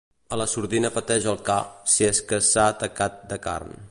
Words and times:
A 0.35 0.37
la 0.41 0.45
sordina 0.53 0.89
peteja 0.95 1.29
el 1.33 1.37
ca, 1.49 1.59
si 1.97 2.09
és 2.09 2.23
que 2.31 2.41
s'ha 2.49 2.67
atacat 2.75 3.23
de 3.35 3.41
carn. 3.49 3.81